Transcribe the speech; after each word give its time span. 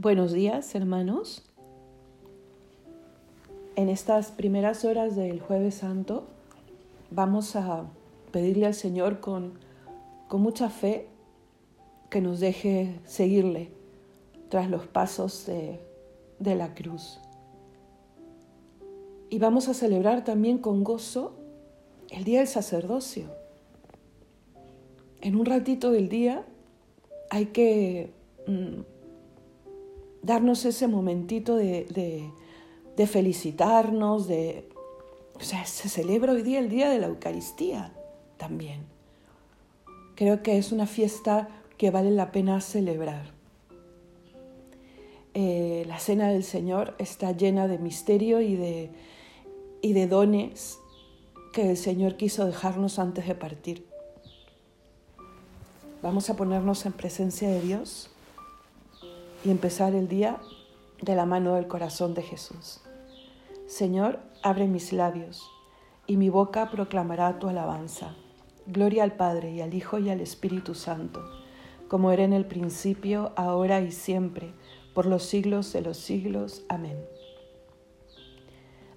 Buenos 0.00 0.30
días, 0.32 0.76
hermanos. 0.76 1.42
En 3.74 3.88
estas 3.88 4.30
primeras 4.30 4.84
horas 4.84 5.16
del 5.16 5.40
jueves 5.40 5.74
santo 5.74 6.28
vamos 7.10 7.56
a 7.56 7.84
pedirle 8.30 8.66
al 8.66 8.74
Señor 8.74 9.18
con, 9.18 9.58
con 10.28 10.40
mucha 10.40 10.70
fe 10.70 11.08
que 12.10 12.20
nos 12.20 12.38
deje 12.38 13.00
seguirle 13.06 13.72
tras 14.50 14.70
los 14.70 14.86
pasos 14.86 15.46
de, 15.46 15.80
la 16.54 16.76
cruz. 16.76 17.18
Y 19.30 19.40
vamos 19.40 19.66
a 19.66 19.74
celebrar 19.74 20.22
también 20.22 20.58
con 20.58 20.84
gozo 20.84 21.32
el 22.10 22.22
día 22.22 22.38
del 22.38 22.46
sacerdocio. 22.46 23.32
En 25.22 25.34
un 25.34 25.44
ratito 25.44 25.90
del 25.90 26.08
día 26.08 26.44
hay 27.30 27.46
que 27.46 28.12
mm, 28.46 28.97
darnos 30.22 30.64
ese 30.64 30.86
momentito 30.88 31.56
de, 31.56 32.30
felicitarnos, 33.06 34.26
de... 34.26 34.68
O 35.34 35.40
sea, 35.40 35.64
se 35.66 35.88
celebra 35.88 36.32
hoy 36.32 36.42
día 36.42 36.58
el 36.58 36.68
día 36.68 36.90
de 36.90 36.98
la 36.98 37.06
Eucaristía 37.06 37.92
también. 38.36 38.86
Creo 40.16 40.42
que 40.42 40.58
es 40.58 40.72
una 40.72 40.86
fiesta 40.86 41.48
que 41.76 41.90
vale 41.90 42.10
la 42.10 42.32
pena 42.32 42.60
celebrar. 42.60 43.32
Eh, 45.34 45.84
la 45.86 46.00
cena 46.00 46.28
del 46.30 46.42
Señor 46.42 46.96
está 46.98 47.30
llena 47.30 47.68
de 47.68 47.78
misterio 47.78 48.40
y 48.40 48.56
de, 48.56 48.90
y 49.80 49.92
de 49.92 50.08
dones 50.08 50.80
que 51.52 51.70
el 51.70 51.76
Señor 51.76 52.16
quiso 52.16 52.44
dejarnos 52.46 52.98
antes 52.98 53.28
de 53.28 53.36
partir. 53.36 53.86
Vamos 56.02 56.30
a 56.30 56.36
ponernos 56.36 56.84
en 56.86 56.92
presencia 56.92 57.48
de 57.48 57.60
Dios 57.60 58.10
y 59.44 59.50
empezar 59.50 59.94
el 59.94 60.08
día 60.08 60.38
de 61.00 61.14
la 61.14 61.26
mano 61.26 61.54
del 61.54 61.68
corazón 61.68 62.14
de 62.14 62.22
Jesús. 62.22 62.80
Señor, 63.66 64.20
abre 64.42 64.66
mis 64.66 64.92
labios 64.92 65.48
y 66.06 66.16
mi 66.16 66.28
boca 66.28 66.70
proclamará 66.70 67.38
tu 67.38 67.48
alabanza. 67.48 68.14
Gloria 68.66 69.04
al 69.04 69.12
Padre 69.12 69.52
y 69.52 69.60
al 69.60 69.74
Hijo 69.74 69.98
y 69.98 70.10
al 70.10 70.20
Espíritu 70.20 70.74
Santo, 70.74 71.22
como 71.88 72.10
era 72.10 72.24
en 72.24 72.32
el 72.32 72.46
principio, 72.46 73.32
ahora 73.36 73.80
y 73.80 73.92
siempre, 73.92 74.52
por 74.94 75.06
los 75.06 75.22
siglos 75.22 75.72
de 75.72 75.82
los 75.82 75.96
siglos. 75.98 76.64
Amén. 76.68 76.98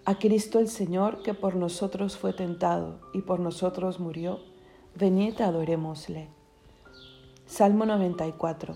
A 0.03 0.17
Cristo 0.17 0.59
el 0.59 0.67
Señor, 0.67 1.21
que 1.21 1.33
por 1.33 1.55
nosotros 1.55 2.17
fue 2.17 2.33
tentado 2.33 2.99
y 3.13 3.21
por 3.21 3.39
nosotros 3.39 3.99
murió, 3.99 4.39
venid 4.95 5.39
adorémosle. 5.39 6.29
Salmo 7.45 7.85
94. 7.85 8.75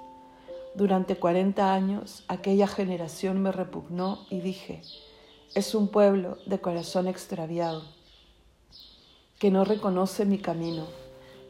Durante 0.73 1.17
cuarenta 1.17 1.73
años 1.73 2.23
aquella 2.29 2.65
generación 2.65 3.41
me 3.41 3.51
repugnó 3.51 4.25
y 4.29 4.39
dije, 4.39 4.81
es 5.53 5.75
un 5.75 5.89
pueblo 5.89 6.37
de 6.45 6.61
corazón 6.61 7.07
extraviado, 7.07 7.83
que 9.37 9.51
no 9.51 9.65
reconoce 9.65 10.25
mi 10.25 10.37
camino. 10.37 10.85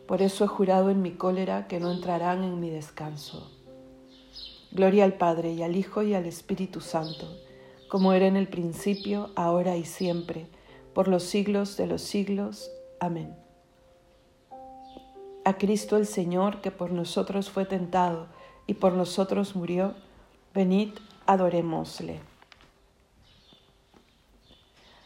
Por 0.07 0.23
eso 0.23 0.43
he 0.43 0.47
jurado 0.47 0.89
en 0.89 1.03
mi 1.03 1.11
cólera 1.11 1.67
que 1.67 1.79
no 1.79 1.91
entrarán 1.91 2.43
en 2.43 2.59
mi 2.59 2.71
descanso. 2.71 3.51
Gloria 4.71 5.03
al 5.03 5.13
Padre 5.13 5.53
y 5.53 5.61
al 5.61 5.75
Hijo 5.75 6.01
y 6.01 6.15
al 6.15 6.25
Espíritu 6.25 6.81
Santo, 6.81 7.27
como 7.89 8.13
era 8.13 8.25
en 8.25 8.37
el 8.37 8.47
principio, 8.47 9.29
ahora 9.35 9.77
y 9.77 9.85
siempre, 9.85 10.47
por 10.95 11.07
los 11.07 11.23
siglos 11.23 11.77
de 11.77 11.85
los 11.85 12.01
siglos. 12.01 12.71
Amén. 12.99 13.35
A 15.45 15.57
Cristo 15.57 15.97
el 15.97 16.07
Señor, 16.07 16.61
que 16.61 16.71
por 16.71 16.91
nosotros 16.91 17.49
fue 17.49 17.65
tentado, 17.65 18.27
y 18.67 18.75
por 18.75 18.93
nosotros 18.93 19.55
murió, 19.55 19.93
venid, 20.53 20.89
adorémosle. 21.25 22.19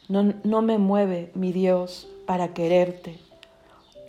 No, 0.07 0.33
no 0.43 0.61
me 0.61 0.77
mueve, 0.77 1.31
mi 1.33 1.51
Dios, 1.51 2.07
para 2.25 2.53
quererte, 2.53 3.19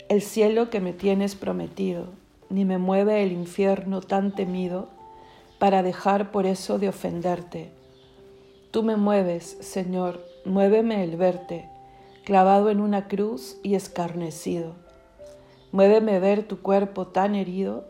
el 0.09 0.21
cielo 0.21 0.69
que 0.69 0.79
me 0.79 0.93
tienes 0.93 1.35
prometido, 1.35 2.05
ni 2.49 2.65
me 2.65 2.77
mueve 2.77 3.23
el 3.23 3.31
infierno 3.31 4.01
tan 4.01 4.33
temido 4.33 4.89
para 5.59 5.83
dejar 5.83 6.31
por 6.31 6.45
eso 6.45 6.79
de 6.79 6.89
ofenderte. 6.89 7.71
Tú 8.71 8.83
me 8.83 8.95
mueves, 8.95 9.57
Señor, 9.61 10.23
muéveme 10.45 11.03
el 11.03 11.17
verte, 11.17 11.67
clavado 12.23 12.69
en 12.69 12.79
una 12.79 13.07
cruz 13.07 13.57
y 13.63 13.75
escarnecido. 13.75 14.73
Muéveme 15.71 16.19
ver 16.19 16.47
tu 16.47 16.61
cuerpo 16.61 17.07
tan 17.07 17.35
herido 17.35 17.85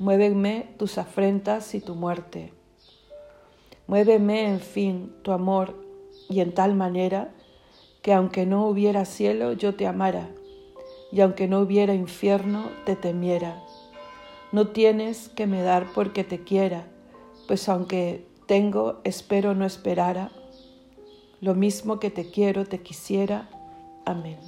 Muéveme 0.00 0.66
tus 0.78 0.96
afrentas 0.96 1.74
y 1.74 1.80
tu 1.82 1.94
muerte. 1.94 2.54
Muéveme, 3.86 4.48
en 4.48 4.60
fin, 4.60 5.12
tu 5.20 5.30
amor, 5.30 5.74
y 6.30 6.40
en 6.40 6.54
tal 6.54 6.74
manera 6.74 7.34
que 8.00 8.14
aunque 8.14 8.46
no 8.46 8.66
hubiera 8.66 9.04
cielo, 9.04 9.52
yo 9.52 9.74
te 9.74 9.86
amara, 9.86 10.30
y 11.12 11.20
aunque 11.20 11.48
no 11.48 11.60
hubiera 11.60 11.92
infierno, 11.92 12.70
te 12.86 12.96
temiera. 12.96 13.62
No 14.52 14.68
tienes 14.68 15.28
que 15.28 15.46
me 15.46 15.60
dar 15.60 15.86
porque 15.94 16.24
te 16.24 16.44
quiera, 16.44 16.86
pues 17.46 17.68
aunque 17.68 18.26
tengo, 18.46 19.00
espero 19.04 19.54
no 19.54 19.66
esperara. 19.66 20.32
Lo 21.42 21.54
mismo 21.54 22.00
que 22.00 22.10
te 22.10 22.30
quiero, 22.30 22.64
te 22.64 22.80
quisiera. 22.80 23.50
Amén. 24.06 24.38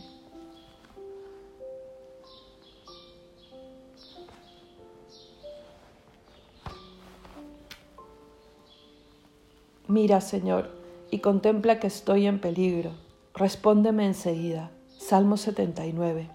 Mira, 9.92 10.22
Señor, 10.22 10.70
y 11.10 11.18
contempla 11.18 11.78
que 11.78 11.86
estoy 11.86 12.26
en 12.26 12.40
peligro. 12.40 12.92
Respóndeme 13.34 14.06
enseguida. 14.06 14.70
Salmo 14.88 15.36
79. 15.36 16.30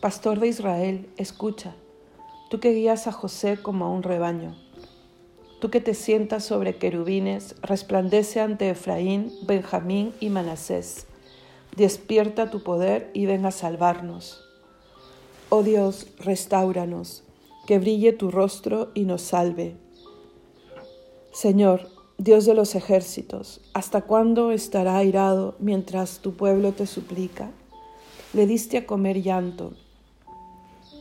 Pastor 0.00 0.40
de 0.40 0.48
Israel, 0.48 1.10
escucha, 1.18 1.74
tú 2.48 2.58
que 2.58 2.72
guías 2.72 3.06
a 3.06 3.12
José 3.12 3.58
como 3.60 3.84
a 3.84 3.90
un 3.90 4.02
rebaño, 4.02 4.56
tú 5.60 5.68
que 5.68 5.82
te 5.82 5.92
sientas 5.92 6.42
sobre 6.42 6.78
querubines, 6.78 7.54
resplandece 7.60 8.40
ante 8.40 8.70
Efraín, 8.70 9.30
Benjamín 9.42 10.14
y 10.20 10.30
Manasés. 10.30 11.06
Despierta 11.76 12.50
tu 12.50 12.62
poder 12.62 13.10
y 13.12 13.26
ven 13.26 13.44
a 13.44 13.50
salvarnos. 13.50 14.42
Oh 15.50 15.62
Dios, 15.62 16.06
restauranos, 16.18 17.24
que 17.66 17.78
brille 17.78 18.14
tu 18.14 18.30
rostro 18.30 18.90
y 18.94 19.04
nos 19.04 19.20
salve 19.20 19.76
Señor, 21.36 21.90
Dios 22.16 22.46
de 22.46 22.54
los 22.54 22.74
ejércitos, 22.74 23.60
¿hasta 23.74 24.00
cuándo 24.00 24.52
estará 24.52 24.96
airado 24.96 25.54
mientras 25.58 26.20
tu 26.20 26.32
pueblo 26.32 26.72
te 26.72 26.86
suplica? 26.86 27.50
Le 28.32 28.46
diste 28.46 28.78
a 28.78 28.86
comer 28.86 29.20
llanto, 29.20 29.74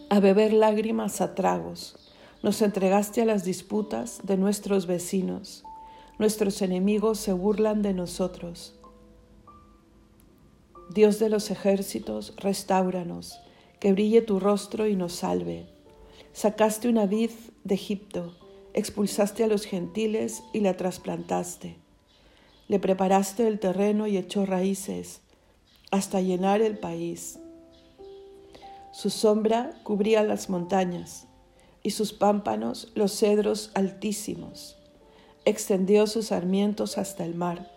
a 0.10 0.20
beber 0.20 0.52
lágrimas 0.52 1.22
a 1.22 1.36
tragos, 1.36 1.96
nos 2.44 2.62
entregaste 2.62 3.22
a 3.22 3.26
las 3.26 3.46
disputas 3.46 4.20
de 4.24 4.36
nuestros 4.36 4.88
vecinos, 4.88 5.64
nuestros 6.20 6.62
enemigos 6.62 7.18
se 7.18 7.32
burlan 7.32 7.82
de 7.82 7.94
nosotros. 7.94 8.76
Dios 10.90 11.18
de 11.18 11.30
los 11.30 11.50
ejércitos, 11.50 12.34
restauranos, 12.36 13.40
que 13.80 13.94
brille 13.94 14.22
tu 14.22 14.42
rostro 14.42 14.86
y 14.86 14.98
nos 14.98 15.14
salve. 15.14 15.66
Sacaste 16.34 16.90
una 16.90 17.06
vid 17.06 17.32
de 17.64 17.76
Egipto, 17.76 18.34
expulsaste 18.76 19.46
a 19.46 19.48
los 19.48 19.66
gentiles 19.66 20.44
y 20.52 20.60
la 20.60 20.76
trasplantaste. 20.76 21.78
Le 22.68 22.78
preparaste 22.78 23.48
el 23.48 23.58
terreno 23.58 24.06
y 24.06 24.18
echó 24.18 24.46
raíces 24.46 25.22
hasta 25.92 26.20
llenar 26.20 26.62
el 26.62 26.78
país. 26.78 27.40
Su 28.92 29.10
sombra 29.10 29.72
cubría 29.84 30.24
las 30.24 30.50
montañas 30.50 31.26
y 31.84 31.92
sus 31.92 32.12
pámpanos 32.12 32.92
los 32.96 33.18
cedros 33.18 33.72
altísimos. 33.76 34.78
Extendió 35.46 36.06
sus 36.06 36.28
sarmientos 36.28 36.98
hasta 36.98 37.24
el 37.24 37.34
mar 37.34 37.72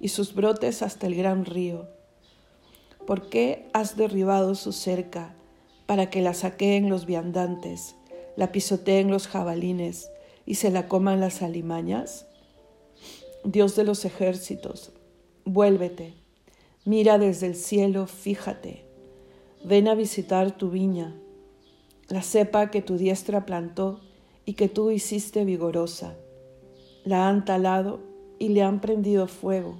y 0.00 0.08
sus 0.08 0.34
brotes 0.34 0.82
hasta 0.82 1.06
el 1.06 1.14
gran 1.14 1.46
río. 1.46 1.88
¿Por 3.06 3.30
qué 3.30 3.70
has 3.72 3.96
derribado 3.96 4.54
su 4.54 4.72
cerca 4.72 5.34
para 5.86 6.10
que 6.10 6.20
la 6.20 6.34
saqueen 6.34 6.90
los 6.90 7.06
viandantes, 7.06 7.94
la 8.36 8.52
pisoteen 8.52 9.10
los 9.10 9.28
jabalines 9.28 10.10
y 10.46 10.54
se 10.54 10.70
la 10.70 10.88
coman 10.88 11.20
las 11.20 11.42
alimañas? 11.42 12.26
Dios 13.44 13.76
de 13.76 13.84
los 13.84 14.04
ejércitos, 14.04 14.92
vuélvete, 15.44 16.14
mira 16.84 17.18
desde 17.18 17.48
el 17.48 17.56
cielo, 17.56 18.06
fíjate, 18.06 18.86
ven 19.64 19.88
a 19.88 19.94
visitar 19.94 20.56
tu 20.56 20.70
viña, 20.70 21.14
la 22.08 22.22
cepa 22.22 22.70
que 22.70 22.82
tu 22.82 22.96
diestra 22.96 23.44
plantó 23.44 24.00
y 24.44 24.54
que 24.54 24.68
tú 24.68 24.90
hiciste 24.90 25.44
vigorosa. 25.44 26.16
La 27.04 27.28
han 27.28 27.44
talado 27.44 28.00
y 28.38 28.48
le 28.50 28.62
han 28.62 28.80
prendido 28.80 29.26
fuego, 29.26 29.76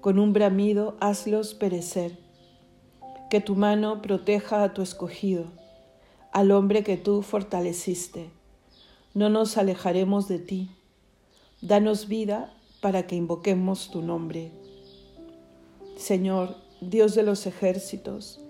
con 0.00 0.18
un 0.18 0.32
bramido 0.32 0.96
hazlos 1.00 1.54
perecer. 1.54 2.18
Que 3.30 3.40
tu 3.40 3.56
mano 3.56 4.00
proteja 4.00 4.62
a 4.62 4.74
tu 4.74 4.82
escogido, 4.82 5.46
al 6.32 6.50
hombre 6.50 6.82
que 6.82 6.96
tú 6.96 7.22
fortaleciste. 7.22 8.30
No 9.14 9.30
nos 9.30 9.56
alejaremos 9.56 10.26
de 10.26 10.40
ti. 10.40 10.70
Danos 11.62 12.08
vida 12.08 12.52
para 12.80 13.06
que 13.06 13.14
invoquemos 13.14 13.92
tu 13.92 14.02
nombre. 14.02 14.50
Señor, 15.96 16.56
Dios 16.80 17.14
de 17.14 17.22
los 17.22 17.46
ejércitos, 17.46 18.40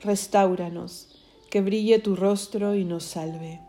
restauranos, 0.00 1.08
que 1.50 1.60
brille 1.60 1.98
tu 1.98 2.14
rostro 2.14 2.76
y 2.76 2.84
nos 2.84 3.02
salve. 3.02 3.60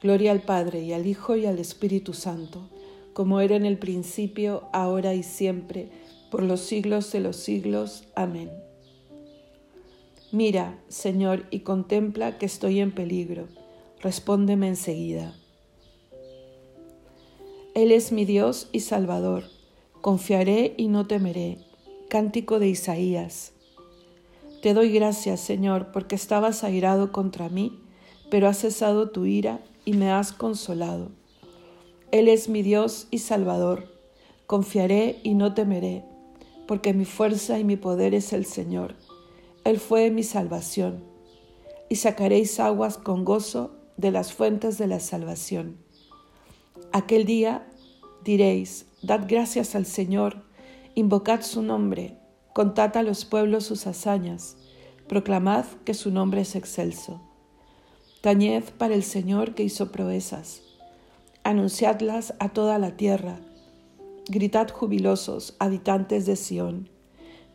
Gloria 0.00 0.32
al 0.32 0.40
Padre 0.40 0.80
y 0.80 0.94
al 0.94 1.06
Hijo 1.06 1.36
y 1.36 1.44
al 1.44 1.58
Espíritu 1.58 2.14
Santo, 2.14 2.70
como 3.12 3.40
era 3.40 3.56
en 3.56 3.66
el 3.66 3.76
principio, 3.76 4.68
ahora 4.72 5.12
y 5.12 5.22
siempre, 5.22 5.90
por 6.30 6.42
los 6.42 6.60
siglos 6.60 7.12
de 7.12 7.20
los 7.20 7.36
siglos. 7.36 8.04
Amén. 8.14 8.50
Mira, 10.32 10.78
Señor, 10.88 11.44
y 11.50 11.60
contempla 11.60 12.38
que 12.38 12.46
estoy 12.46 12.80
en 12.80 12.92
peligro. 12.92 13.48
Respóndeme 14.06 14.68
enseguida. 14.68 15.34
Él 17.74 17.90
es 17.90 18.12
mi 18.12 18.24
Dios 18.24 18.68
y 18.70 18.78
Salvador. 18.78 19.46
Confiaré 20.00 20.74
y 20.76 20.86
no 20.86 21.08
temeré. 21.08 21.58
Cántico 22.08 22.60
de 22.60 22.68
Isaías. 22.68 23.52
Te 24.62 24.74
doy 24.74 24.92
gracias, 24.92 25.40
Señor, 25.40 25.90
porque 25.90 26.14
estabas 26.14 26.62
airado 26.62 27.10
contra 27.10 27.48
mí, 27.48 27.80
pero 28.30 28.46
has 28.46 28.60
cesado 28.60 29.10
tu 29.10 29.24
ira 29.24 29.58
y 29.84 29.94
me 29.94 30.12
has 30.12 30.32
consolado. 30.32 31.10
Él 32.12 32.28
es 32.28 32.48
mi 32.48 32.62
Dios 32.62 33.08
y 33.10 33.18
Salvador. 33.18 33.92
Confiaré 34.46 35.18
y 35.24 35.34
no 35.34 35.52
temeré, 35.52 36.04
porque 36.68 36.94
mi 36.94 37.06
fuerza 37.06 37.58
y 37.58 37.64
mi 37.64 37.76
poder 37.76 38.14
es 38.14 38.32
el 38.32 38.46
Señor. 38.46 38.94
Él 39.64 39.80
fue 39.80 40.12
mi 40.12 40.22
salvación. 40.22 41.02
Y 41.88 41.96
sacaréis 41.96 42.60
aguas 42.60 42.98
con 42.98 43.24
gozo 43.24 43.72
de 43.96 44.10
las 44.10 44.32
fuentes 44.32 44.78
de 44.78 44.86
la 44.86 45.00
salvación. 45.00 45.76
Aquel 46.92 47.24
día 47.24 47.66
diréis, 48.24 48.86
dad 49.02 49.24
gracias 49.26 49.74
al 49.74 49.86
Señor, 49.86 50.44
invocad 50.94 51.42
su 51.42 51.62
nombre, 51.62 52.16
contad 52.52 52.96
a 52.96 53.02
los 53.02 53.24
pueblos 53.24 53.64
sus 53.64 53.86
hazañas, 53.86 54.56
proclamad 55.08 55.66
que 55.84 55.94
su 55.94 56.10
nombre 56.10 56.42
es 56.42 56.56
excelso. 56.56 57.22
Tañed 58.22 58.64
para 58.78 58.94
el 58.94 59.02
Señor 59.02 59.54
que 59.54 59.62
hizo 59.62 59.92
proezas, 59.92 60.62
anunciadlas 61.44 62.34
a 62.38 62.48
toda 62.48 62.78
la 62.78 62.96
tierra, 62.96 63.38
gritad 64.28 64.68
jubilosos, 64.70 65.54
habitantes 65.58 66.26
de 66.26 66.36
Sión, 66.36 66.88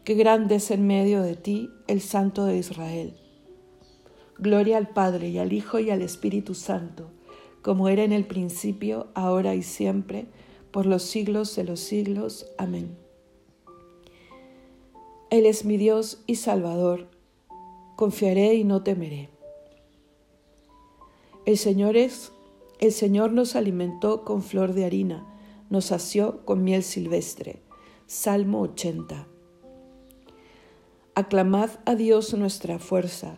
que 0.03 0.15
grande 0.15 0.55
es 0.55 0.71
en 0.71 0.87
medio 0.87 1.21
de 1.21 1.35
ti 1.35 1.69
el 1.87 2.01
Santo 2.01 2.45
de 2.45 2.57
Israel. 2.57 3.20
Gloria 4.41 4.77
al 4.77 4.89
Padre 4.89 5.29
y 5.29 5.37
al 5.37 5.53
Hijo 5.53 5.79
y 5.79 5.89
al 5.89 6.01
Espíritu 6.01 6.53
Santo 6.53 7.11
como 7.61 7.89
era 7.89 8.03
en 8.03 8.11
el 8.11 8.25
principio, 8.25 9.07
ahora 9.13 9.55
y 9.55 9.63
siempre, 9.63 10.25
por 10.71 10.85
los 10.85 11.03
siglos 11.03 11.55
de 11.55 11.63
los 11.63 11.79
siglos. 11.79 12.47
Amén. 12.57 12.97
Él 15.29 15.45
es 15.45 15.63
mi 15.63 15.77
Dios 15.77 16.23
y 16.27 16.35
Salvador, 16.35 17.07
confiaré 17.95 18.55
y 18.55 18.63
no 18.63 18.83
temeré. 18.83 19.29
El 21.45 21.57
Señor 21.57 21.97
es, 21.97 22.31
el 22.79 22.91
Señor 22.91 23.31
nos 23.31 23.55
alimentó 23.55 24.23
con 24.23 24.41
flor 24.41 24.73
de 24.73 24.85
harina, 24.85 25.27
nos 25.69 25.85
sació 25.85 26.43
con 26.45 26.63
miel 26.63 26.83
silvestre. 26.83 27.61
Salmo 28.07 28.61
80. 28.61 29.27
Aclamad 31.15 31.69
a 31.85 31.95
Dios 31.95 32.33
nuestra 32.33 32.79
fuerza, 32.79 33.37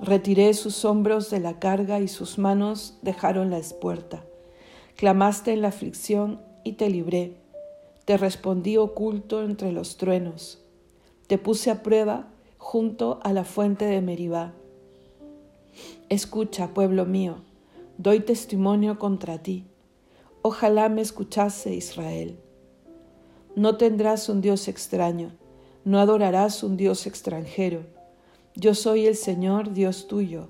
Retiré 0.00 0.54
sus 0.54 0.84
hombros 0.84 1.28
de 1.30 1.40
la 1.40 1.58
carga 1.58 1.98
y 2.00 2.08
sus 2.08 2.38
manos 2.38 2.98
dejaron 3.02 3.50
la 3.50 3.58
espuerta. 3.58 4.24
Clamaste 4.96 5.52
en 5.52 5.62
la 5.62 5.68
aflicción 5.68 6.40
y 6.62 6.74
te 6.74 6.88
libré. 6.88 7.36
Te 8.04 8.16
respondí 8.16 8.76
oculto 8.76 9.42
entre 9.42 9.72
los 9.72 9.96
truenos. 9.96 10.64
Te 11.26 11.36
puse 11.36 11.70
a 11.70 11.82
prueba 11.82 12.28
junto 12.58 13.18
a 13.22 13.32
la 13.32 13.44
fuente 13.44 13.86
de 13.86 14.00
Meribá. 14.00 14.54
Escucha, 16.08 16.74
pueblo 16.74 17.04
mío, 17.04 17.42
doy 17.96 18.20
testimonio 18.20 18.98
contra 18.98 19.42
ti. 19.42 19.66
Ojalá 20.42 20.88
me 20.88 21.02
escuchase 21.02 21.74
Israel. 21.74 22.38
No 23.56 23.76
tendrás 23.76 24.28
un 24.28 24.40
Dios 24.40 24.68
extraño, 24.68 25.36
no 25.84 25.98
adorarás 25.98 26.62
un 26.62 26.76
Dios 26.76 27.06
extranjero. 27.06 27.97
Yo 28.60 28.74
soy 28.74 29.06
el 29.06 29.14
Señor 29.14 29.72
Dios 29.72 30.08
tuyo, 30.08 30.48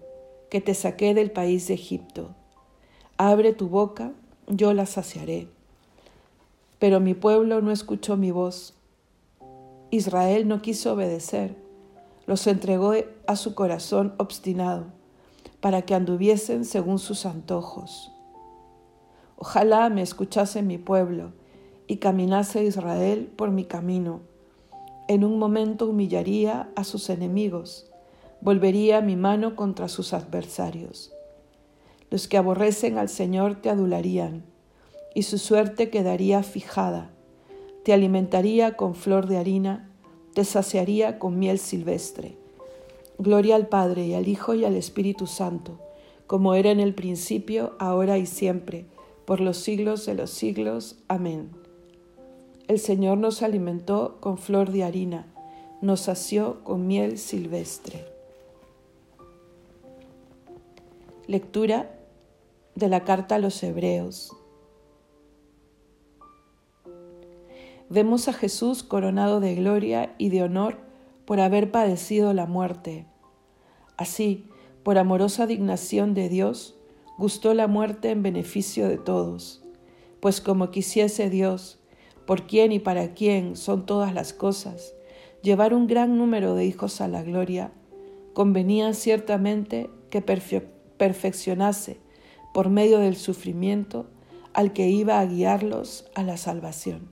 que 0.48 0.62
te 0.62 0.72
saqué 0.72 1.12
del 1.12 1.30
país 1.30 1.68
de 1.68 1.74
Egipto. 1.74 2.34
Abre 3.18 3.52
tu 3.52 3.68
boca 3.68 4.14
yo 4.46 4.72
la 4.72 4.86
saciaré. 4.86 5.46
Pero 6.78 7.00
mi 7.00 7.12
pueblo 7.12 7.60
no 7.60 7.70
escuchó 7.70 8.16
mi 8.16 8.30
voz. 8.30 8.72
Israel 9.90 10.48
no 10.48 10.62
quiso 10.62 10.94
obedecer, 10.94 11.54
los 12.26 12.46
entregó 12.46 12.94
a 13.26 13.36
su 13.36 13.54
corazón 13.54 14.14
obstinado, 14.16 14.86
para 15.60 15.82
que 15.82 15.94
anduviesen 15.94 16.64
según 16.64 16.98
sus 16.98 17.26
antojos. 17.26 18.10
Ojalá 19.36 19.90
me 19.90 20.00
escuchase 20.00 20.62
mi 20.62 20.78
pueblo 20.78 21.32
y 21.86 21.98
caminase 21.98 22.64
Israel 22.64 23.30
por 23.36 23.50
mi 23.50 23.66
camino. 23.66 24.20
En 25.08 25.24
un 25.24 25.38
momento 25.38 25.86
humillaría 25.86 26.70
a 26.74 26.84
sus 26.84 27.10
enemigos, 27.10 27.90
volvería 28.40 29.00
mi 29.00 29.16
mano 29.16 29.56
contra 29.56 29.88
sus 29.88 30.12
adversarios. 30.12 31.12
Los 32.10 32.28
que 32.28 32.38
aborrecen 32.38 32.98
al 32.98 33.08
Señor 33.08 33.56
te 33.56 33.70
adularían, 33.70 34.44
y 35.14 35.22
su 35.22 35.38
suerte 35.38 35.90
quedaría 35.90 36.42
fijada. 36.42 37.10
Te 37.84 37.92
alimentaría 37.92 38.76
con 38.76 38.94
flor 38.94 39.26
de 39.26 39.38
harina, 39.38 39.90
te 40.34 40.44
saciaría 40.44 41.18
con 41.18 41.38
miel 41.38 41.58
silvestre. 41.58 42.36
Gloria 43.18 43.56
al 43.56 43.66
Padre 43.66 44.06
y 44.06 44.14
al 44.14 44.28
Hijo 44.28 44.54
y 44.54 44.64
al 44.64 44.76
Espíritu 44.76 45.26
Santo, 45.26 45.80
como 46.26 46.54
era 46.54 46.70
en 46.70 46.80
el 46.80 46.94
principio, 46.94 47.74
ahora 47.78 48.18
y 48.18 48.26
siempre, 48.26 48.86
por 49.24 49.40
los 49.40 49.56
siglos 49.56 50.06
de 50.06 50.14
los 50.14 50.30
siglos. 50.30 50.98
Amén. 51.08 51.50
El 52.68 52.78
Señor 52.78 53.18
nos 53.18 53.42
alimentó 53.42 54.18
con 54.20 54.38
flor 54.38 54.70
de 54.70 54.84
harina, 54.84 55.26
nos 55.80 56.00
sació 56.00 56.62
con 56.64 56.86
miel 56.86 57.18
silvestre. 57.18 58.17
Lectura 61.28 61.94
de 62.74 62.88
la 62.88 63.04
carta 63.04 63.34
a 63.34 63.38
los 63.38 63.62
Hebreos. 63.62 64.34
vemos 67.90 68.28
a 68.28 68.32
Jesús 68.32 68.82
coronado 68.82 69.38
de 69.38 69.54
gloria 69.54 70.14
y 70.16 70.30
de 70.30 70.42
honor 70.42 70.78
por 71.26 71.38
haber 71.40 71.70
padecido 71.70 72.32
la 72.32 72.46
muerte. 72.46 73.06
Así, 73.98 74.46
por 74.82 74.96
amorosa 74.96 75.46
dignación 75.46 76.14
de 76.14 76.30
Dios, 76.30 76.78
gustó 77.18 77.52
la 77.52 77.66
muerte 77.66 78.10
en 78.10 78.22
beneficio 78.22 78.88
de 78.88 78.96
todos, 78.96 79.62
pues 80.20 80.40
como 80.40 80.70
quisiese 80.70 81.28
Dios, 81.28 81.78
por 82.26 82.46
quien 82.46 82.72
y 82.72 82.78
para 82.78 83.12
quien 83.12 83.54
son 83.54 83.84
todas 83.84 84.14
las 84.14 84.32
cosas, 84.32 84.94
llevar 85.42 85.74
un 85.74 85.86
gran 85.88 86.16
número 86.16 86.54
de 86.54 86.64
hijos 86.64 87.02
a 87.02 87.08
la 87.08 87.22
gloria, 87.22 87.70
convenía 88.32 88.94
ciertamente 88.94 89.90
que 90.08 90.22
perfeccionase 90.22 90.77
por 92.52 92.68
medio 92.68 92.98
del 92.98 93.16
sufrimiento 93.16 94.06
al 94.52 94.72
que 94.72 94.88
iba 94.88 95.20
a 95.20 95.26
guiarlos 95.26 96.06
a 96.14 96.22
la 96.22 96.36
salvación. 96.36 97.08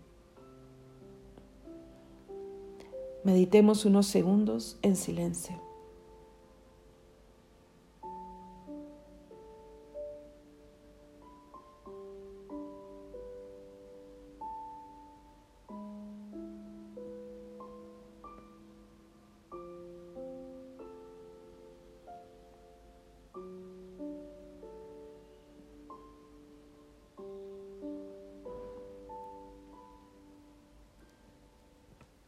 Meditemos 3.24 3.84
unos 3.84 4.06
segundos 4.06 4.78
en 4.82 4.96
silencio. 4.96 5.65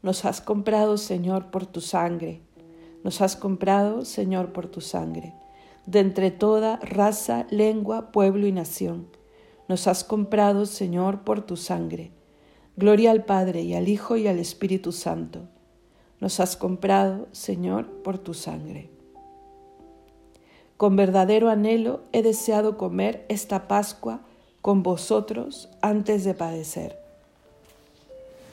Nos 0.08 0.24
has 0.24 0.40
comprado, 0.40 0.96
Señor, 0.96 1.50
por 1.50 1.66
tu 1.66 1.82
sangre. 1.82 2.40
Nos 3.04 3.20
has 3.20 3.36
comprado, 3.36 4.06
Señor, 4.06 4.54
por 4.54 4.66
tu 4.66 4.80
sangre. 4.80 5.34
De 5.84 6.00
entre 6.00 6.30
toda 6.30 6.78
raza, 6.78 7.46
lengua, 7.50 8.10
pueblo 8.10 8.46
y 8.46 8.52
nación. 8.52 9.08
Nos 9.68 9.86
has 9.86 10.04
comprado, 10.04 10.64
Señor, 10.64 11.24
por 11.24 11.42
tu 11.42 11.58
sangre. 11.58 12.10
Gloria 12.74 13.10
al 13.10 13.26
Padre 13.26 13.60
y 13.60 13.74
al 13.74 13.86
Hijo 13.86 14.16
y 14.16 14.28
al 14.28 14.38
Espíritu 14.38 14.92
Santo. 14.92 15.42
Nos 16.20 16.40
has 16.40 16.56
comprado, 16.56 17.28
Señor, 17.32 17.86
por 18.02 18.16
tu 18.16 18.32
sangre. 18.32 18.88
Con 20.78 20.96
verdadero 20.96 21.50
anhelo 21.50 22.00
he 22.12 22.22
deseado 22.22 22.78
comer 22.78 23.26
esta 23.28 23.68
Pascua 23.68 24.22
con 24.62 24.82
vosotros 24.82 25.68
antes 25.82 26.24
de 26.24 26.32
padecer. 26.32 27.07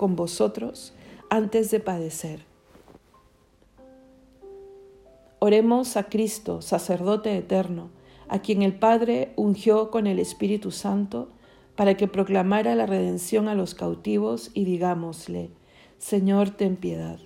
con 0.00 0.16
vosotros 0.16 0.94
antes 1.28 1.70
de 1.70 1.78
padecer. 1.78 2.40
Oremos 5.40 5.98
a 5.98 6.04
Cristo, 6.04 6.62
sacerdote 6.62 7.36
eterno, 7.36 7.90
a 8.26 8.38
quien 8.38 8.62
el 8.62 8.72
Padre 8.72 9.34
ungió 9.36 9.90
con 9.90 10.06
el 10.06 10.18
Espíritu 10.18 10.70
Santo 10.70 11.28
para 11.76 11.98
que 11.98 12.08
proclamara 12.08 12.74
la 12.76 12.86
redención 12.86 13.46
a 13.46 13.54
los 13.54 13.74
cautivos 13.74 14.50
y 14.54 14.64
digámosle, 14.64 15.50
Señor, 15.98 16.48
ten 16.48 16.76
piedad. 16.76 17.18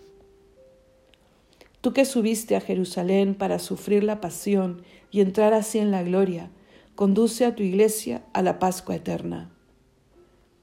Tú 1.80 1.92
que 1.92 2.04
subiste 2.04 2.56
a 2.56 2.60
Jerusalén 2.60 3.36
para 3.36 3.60
sufrir 3.60 4.02
la 4.02 4.20
pasión 4.20 4.82
y 5.12 5.20
entrar 5.20 5.54
así 5.54 5.78
en 5.78 5.92
la 5.92 6.02
gloria, 6.02 6.50
conduce 6.96 7.44
a 7.44 7.54
tu 7.54 7.62
iglesia 7.62 8.24
a 8.32 8.42
la 8.42 8.58
Pascua 8.58 8.96
eterna. 8.96 9.52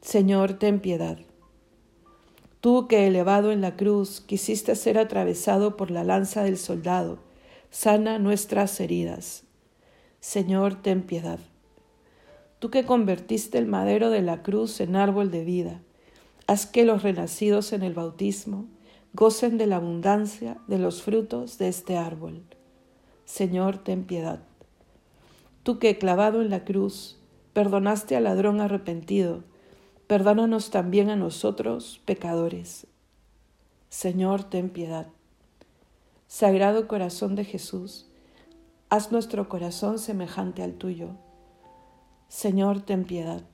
Señor, 0.01 0.59
ten 0.59 0.81
piedad. 0.81 1.17
Tú 2.61 2.87
que 2.87 3.07
elevado 3.07 3.51
en 3.51 3.59
la 3.59 3.75
cruz 3.75 4.21
quisiste 4.21 4.75
ser 4.75 4.99
atravesado 4.99 5.75
por 5.75 5.89
la 5.89 6.03
lanza 6.03 6.43
del 6.43 6.57
soldado, 6.57 7.17
sana 7.71 8.19
nuestras 8.19 8.79
heridas. 8.79 9.45
Señor, 10.19 10.75
ten 10.75 11.01
piedad. 11.01 11.39
Tú 12.59 12.69
que 12.69 12.85
convertiste 12.85 13.57
el 13.57 13.65
madero 13.65 14.11
de 14.11 14.21
la 14.21 14.43
cruz 14.43 14.79
en 14.79 14.95
árbol 14.95 15.31
de 15.31 15.43
vida, 15.43 15.81
haz 16.45 16.67
que 16.67 16.85
los 16.85 17.01
renacidos 17.01 17.73
en 17.73 17.81
el 17.81 17.95
bautismo 17.95 18.67
gocen 19.13 19.57
de 19.57 19.65
la 19.65 19.77
abundancia 19.77 20.57
de 20.67 20.77
los 20.77 21.01
frutos 21.01 21.57
de 21.57 21.67
este 21.67 21.97
árbol. 21.97 22.43
Señor, 23.25 23.79
ten 23.79 24.03
piedad. 24.03 24.43
Tú 25.63 25.79
que 25.79 25.97
clavado 25.97 26.43
en 26.43 26.51
la 26.51 26.63
cruz 26.63 27.17
perdonaste 27.53 28.15
al 28.15 28.25
ladrón 28.25 28.61
arrepentido, 28.61 29.43
perdónanos 30.11 30.71
también 30.71 31.09
a 31.09 31.15
nosotros, 31.15 32.01
pecadores. 32.03 32.85
Señor, 33.87 34.43
ten 34.43 34.69
piedad. 34.69 35.07
Sagrado 36.27 36.89
corazón 36.89 37.35
de 37.35 37.45
Jesús, 37.45 38.09
haz 38.89 39.13
nuestro 39.13 39.47
corazón 39.47 39.99
semejante 39.99 40.63
al 40.63 40.73
tuyo. 40.73 41.11
Señor, 42.27 42.81
ten 42.81 43.05
piedad. 43.05 43.45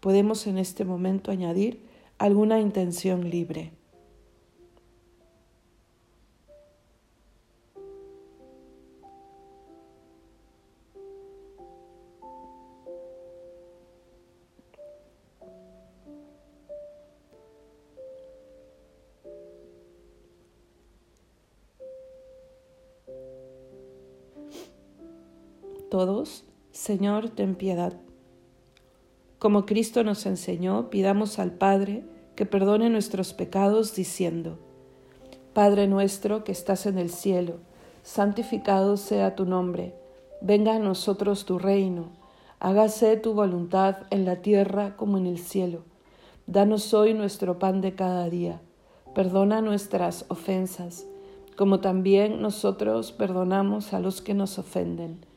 Podemos 0.00 0.44
en 0.48 0.58
este 0.58 0.84
momento 0.84 1.30
añadir 1.30 1.86
alguna 2.18 2.58
intención 2.58 3.30
libre. 3.30 3.77
Señor, 26.88 27.28
ten 27.28 27.54
piedad. 27.54 27.92
Como 29.38 29.66
Cristo 29.66 30.04
nos 30.04 30.24
enseñó, 30.24 30.88
pidamos 30.88 31.38
al 31.38 31.52
Padre 31.52 32.02
que 32.34 32.46
perdone 32.46 32.88
nuestros 32.88 33.34
pecados 33.34 33.94
diciendo, 33.94 34.58
Padre 35.52 35.86
nuestro 35.86 36.44
que 36.44 36.52
estás 36.52 36.86
en 36.86 36.96
el 36.96 37.10
cielo, 37.10 37.56
santificado 38.02 38.96
sea 38.96 39.36
tu 39.36 39.44
nombre, 39.44 39.96
venga 40.40 40.76
a 40.76 40.78
nosotros 40.78 41.44
tu 41.44 41.58
reino, 41.58 42.08
hágase 42.58 43.18
tu 43.18 43.34
voluntad 43.34 44.06
en 44.08 44.24
la 44.24 44.36
tierra 44.36 44.96
como 44.96 45.18
en 45.18 45.26
el 45.26 45.40
cielo. 45.40 45.82
Danos 46.46 46.94
hoy 46.94 47.12
nuestro 47.12 47.58
pan 47.58 47.82
de 47.82 47.94
cada 47.94 48.30
día, 48.30 48.62
Perdona 49.14 49.60
nuestras 49.60 50.24
ofensas, 50.28 51.06
como 51.54 51.80
también 51.80 52.40
nosotros 52.40 53.12
perdonamos 53.12 53.92
a 53.92 54.00
los 54.00 54.22
que 54.22 54.32
nos 54.32 54.58
ofenden. 54.58 55.28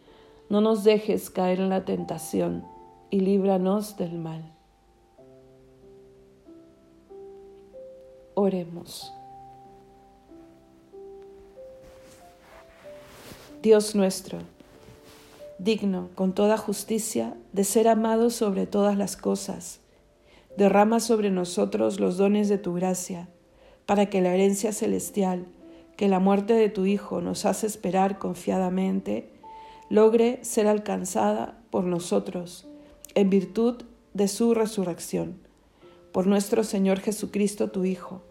No 0.51 0.59
nos 0.59 0.83
dejes 0.83 1.29
caer 1.29 1.61
en 1.61 1.69
la 1.69 1.85
tentación 1.85 2.65
y 3.09 3.21
líbranos 3.21 3.95
del 3.95 4.19
mal. 4.19 4.51
Oremos. 8.33 9.13
Dios 13.61 13.95
nuestro, 13.95 14.39
digno 15.57 16.09
con 16.15 16.33
toda 16.33 16.57
justicia 16.57 17.37
de 17.53 17.63
ser 17.63 17.87
amado 17.87 18.29
sobre 18.29 18.67
todas 18.67 18.97
las 18.97 19.15
cosas, 19.15 19.79
derrama 20.57 20.99
sobre 20.99 21.31
nosotros 21.31 22.01
los 22.01 22.17
dones 22.17 22.49
de 22.49 22.57
tu 22.57 22.73
gracia 22.73 23.29
para 23.85 24.07
que 24.07 24.19
la 24.19 24.33
herencia 24.33 24.73
celestial, 24.73 25.45
que 25.95 26.09
la 26.09 26.19
muerte 26.19 26.55
de 26.55 26.67
tu 26.67 26.83
Hijo 26.83 27.21
nos 27.21 27.45
hace 27.45 27.67
esperar 27.67 28.19
confiadamente, 28.19 29.31
logre 29.91 30.39
ser 30.41 30.67
alcanzada 30.67 31.61
por 31.69 31.83
nosotros 31.83 32.65
en 33.13 33.29
virtud 33.29 33.83
de 34.13 34.29
su 34.29 34.53
resurrección, 34.53 35.37
por 36.13 36.27
nuestro 36.27 36.63
Señor 36.63 37.01
Jesucristo, 37.01 37.71
tu 37.71 37.83
Hijo, 37.83 38.21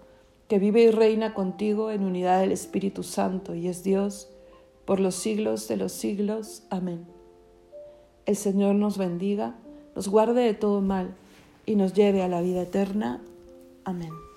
que 0.49 0.59
vive 0.59 0.85
y 0.85 0.91
reina 0.91 1.35
contigo 1.35 1.91
en 1.91 2.03
unidad 2.03 2.41
del 2.41 2.53
Espíritu 2.53 3.03
Santo 3.03 3.55
y 3.55 3.69
es 3.69 3.85
Dios 3.85 4.31
por 4.87 5.01
los 5.01 5.15
siglos 5.15 5.69
de 5.69 5.77
los 5.77 5.93
siglos. 5.93 6.63
Amén. 6.71 7.07
El 8.25 8.37
Señor 8.37 8.75
nos 8.75 8.97
bendiga, 8.97 9.59
nos 9.95 10.09
guarde 10.09 10.41
de 10.41 10.55
todo 10.55 10.81
mal 10.81 11.15
y 11.67 11.77
nos 11.77 11.93
lleve 11.93 12.23
a 12.23 12.29
la 12.29 12.41
vida 12.41 12.63
eterna. 12.63 13.23
Amén. 13.85 14.30